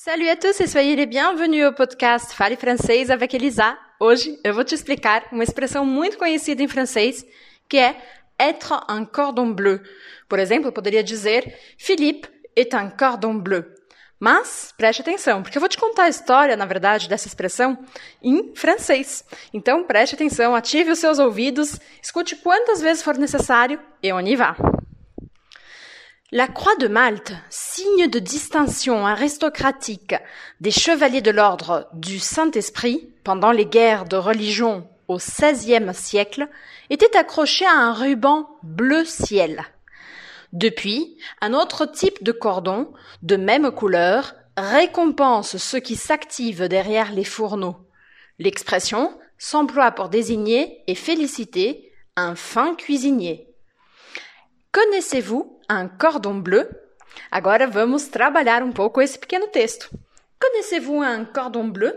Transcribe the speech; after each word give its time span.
Salut 0.00 0.28
à 0.28 0.36
tous 0.36 0.60
e 0.60 0.68
soyez 0.68 0.94
les 0.94 1.06
bienvenus 1.06 1.66
au 1.66 1.72
podcast 1.72 2.32
Fale 2.32 2.56
Francês 2.56 3.10
avec 3.10 3.34
Elisa. 3.34 3.76
Hoje 3.98 4.38
eu 4.44 4.54
vou 4.54 4.62
te 4.62 4.72
explicar 4.72 5.24
uma 5.32 5.42
expressão 5.42 5.84
muito 5.84 6.16
conhecida 6.16 6.62
em 6.62 6.68
francês 6.68 7.26
que 7.68 7.78
é 7.78 7.96
être 8.38 8.86
un 8.88 9.04
cordon 9.04 9.52
bleu. 9.52 9.80
Por 10.28 10.38
exemplo, 10.38 10.68
eu 10.68 10.72
poderia 10.72 11.02
dizer 11.02 11.52
Philippe 11.76 12.28
est 12.54 12.72
un 12.76 12.90
cordon 12.90 13.40
bleu. 13.40 13.64
Mas 14.20 14.72
preste 14.78 15.02
atenção, 15.02 15.42
porque 15.42 15.58
eu 15.58 15.60
vou 15.60 15.68
te 15.68 15.76
contar 15.76 16.04
a 16.04 16.08
história, 16.08 16.56
na 16.56 16.64
verdade, 16.64 17.08
dessa 17.08 17.26
expressão 17.26 17.76
em 18.22 18.54
francês. 18.54 19.24
Então 19.52 19.82
preste 19.82 20.14
atenção, 20.14 20.54
ative 20.54 20.92
os 20.92 21.00
seus 21.00 21.18
ouvidos, 21.18 21.76
escute 22.00 22.36
quantas 22.36 22.80
vezes 22.80 23.02
for 23.02 23.18
necessário 23.18 23.80
e 24.00 24.12
on 24.12 24.20
y 24.20 24.36
va. 24.36 24.56
La 26.30 26.46
croix 26.46 26.76
de 26.76 26.88
Malte, 26.88 27.32
signe 27.48 28.06
de 28.10 28.18
distinction 28.18 29.06
aristocratique 29.06 30.14
des 30.60 30.70
chevaliers 30.70 31.22
de 31.22 31.30
l'ordre 31.30 31.88
du 31.94 32.18
Saint-Esprit 32.18 33.08
pendant 33.24 33.50
les 33.50 33.64
guerres 33.64 34.04
de 34.04 34.16
religion 34.16 34.86
au 35.08 35.16
XVIe 35.16 35.94
siècle, 35.94 36.46
était 36.90 37.16
accrochée 37.16 37.64
à 37.64 37.72
un 37.72 37.94
ruban 37.94 38.46
bleu 38.62 39.06
ciel. 39.06 39.62
Depuis, 40.52 41.16
un 41.40 41.54
autre 41.54 41.86
type 41.86 42.22
de 42.22 42.32
cordon, 42.32 42.92
de 43.22 43.36
même 43.36 43.70
couleur, 43.70 44.34
récompense 44.58 45.56
ceux 45.56 45.80
qui 45.80 45.96
s'activent 45.96 46.68
derrière 46.68 47.10
les 47.10 47.24
fourneaux. 47.24 47.76
L'expression 48.38 49.18
s'emploie 49.38 49.92
pour 49.92 50.10
désigner 50.10 50.82
et 50.88 50.94
féliciter 50.94 51.90
un 52.16 52.34
fin 52.34 52.74
cuisinier. 52.74 53.47
Connaissez-vous 54.70 55.58
un 55.70 55.88
cordon 55.88 56.34
bleu? 56.34 56.68
Agora 57.30 57.66
vamos 57.66 58.08
trabalhar 58.08 58.62
um 58.62 58.70
pouco 58.70 59.00
esse 59.00 59.18
pequeno 59.18 59.48
texto. 59.48 59.88
Connaissez-vous 60.38 61.00
un 61.00 61.24
cordon 61.24 61.68
bleu? 61.68 61.94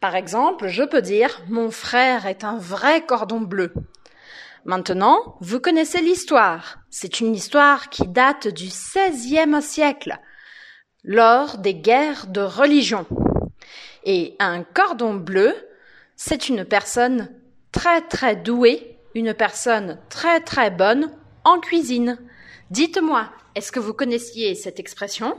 Par 0.00 0.16
exemple, 0.16 0.66
je 0.66 0.82
peux 0.82 1.00
dire 1.00 1.40
Mon 1.48 1.70
frère 1.70 2.26
est 2.26 2.42
un 2.42 2.58
vrai 2.58 3.06
cordon 3.06 3.40
bleu. 3.40 3.72
Maintenant, 4.64 5.36
vous 5.40 5.60
connaissez 5.60 6.00
l'histoire. 6.00 6.78
C'est 6.90 7.20
une 7.20 7.36
histoire 7.36 7.88
qui 7.88 8.08
date 8.08 8.48
du 8.48 8.66
XVIe 8.66 9.62
siècle, 9.62 10.18
lors 11.04 11.58
des 11.58 11.74
guerres 11.74 12.26
de 12.26 12.40
religion. 12.40 13.06
Et 14.02 14.34
un 14.40 14.64
cordon 14.64 15.14
bleu, 15.14 15.54
c'est 16.16 16.48
une 16.48 16.64
personne 16.64 17.30
très 17.70 18.00
très 18.00 18.34
douée, 18.34 18.98
une 19.14 19.34
personne 19.34 20.00
très 20.08 20.40
très 20.40 20.70
bonne 20.70 21.12
en 21.46 21.60
cuisine. 21.60 22.18
Dites-moi, 22.70 23.30
est-ce 23.54 23.70
que 23.70 23.78
vous 23.78 23.94
connaissiez 23.94 24.56
cette 24.56 24.80
expression? 24.80 25.38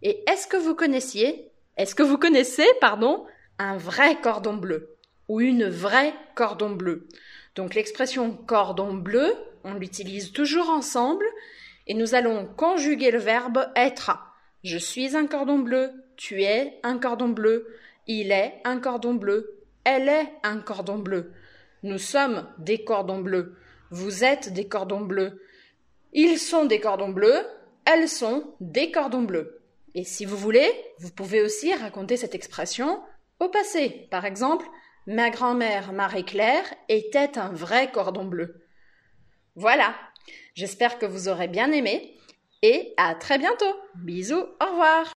Et 0.00 0.22
est-ce 0.30 0.46
que 0.46 0.56
vous 0.56 0.76
connaissiez, 0.76 1.50
est-ce 1.76 1.96
que 1.96 2.04
vous 2.04 2.18
connaissez, 2.18 2.66
pardon, 2.80 3.26
un 3.58 3.76
vrai 3.76 4.18
cordon 4.22 4.54
bleu 4.54 4.96
ou 5.28 5.40
une 5.40 5.68
vraie 5.68 6.14
cordon 6.36 6.70
bleu? 6.70 7.08
Donc 7.56 7.74
l'expression 7.74 8.32
cordon 8.32 8.94
bleu, 8.94 9.34
on 9.64 9.74
l'utilise 9.74 10.30
toujours 10.30 10.70
ensemble 10.70 11.26
et 11.88 11.94
nous 11.94 12.14
allons 12.14 12.46
conjuguer 12.46 13.10
le 13.10 13.18
verbe 13.18 13.66
être. 13.74 14.12
Je 14.62 14.78
suis 14.78 15.16
un 15.16 15.26
cordon 15.26 15.58
bleu, 15.58 15.90
tu 16.16 16.44
es 16.44 16.78
un 16.84 16.98
cordon 16.98 17.28
bleu, 17.28 17.66
il 18.06 18.30
est 18.30 18.60
un 18.64 18.78
cordon 18.78 19.14
bleu, 19.14 19.58
elle 19.82 20.08
est 20.08 20.32
un 20.44 20.58
cordon 20.60 20.98
bleu. 20.98 21.32
Nous 21.82 21.98
sommes 21.98 22.46
des 22.58 22.84
cordons 22.84 23.18
bleus. 23.18 23.56
Vous 23.90 24.24
êtes 24.24 24.52
des 24.52 24.68
cordons 24.68 25.00
bleus. 25.00 25.42
Ils 26.12 26.38
sont 26.38 26.64
des 26.64 26.80
cordons 26.80 27.10
bleus. 27.10 27.44
Elles 27.84 28.08
sont 28.08 28.54
des 28.60 28.90
cordons 28.90 29.22
bleus. 29.22 29.62
Et 29.94 30.04
si 30.04 30.24
vous 30.24 30.36
voulez, 30.36 30.70
vous 30.98 31.10
pouvez 31.10 31.42
aussi 31.42 31.74
raconter 31.74 32.16
cette 32.16 32.34
expression 32.34 33.00
au 33.40 33.48
passé. 33.48 34.06
Par 34.10 34.24
exemple, 34.24 34.66
ma 35.06 35.30
grand-mère 35.30 35.92
Marie-Claire 35.92 36.64
était 36.88 37.38
un 37.38 37.48
vrai 37.48 37.90
cordon 37.90 38.24
bleu. 38.24 38.62
Voilà. 39.56 39.94
J'espère 40.54 40.98
que 40.98 41.06
vous 41.06 41.28
aurez 41.28 41.48
bien 41.48 41.72
aimé 41.72 42.16
et 42.62 42.94
à 42.96 43.14
très 43.14 43.38
bientôt. 43.38 43.74
Bisous, 43.96 44.36
au 44.60 44.70
revoir. 44.70 45.06